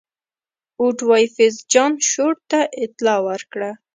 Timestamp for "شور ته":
2.09-2.59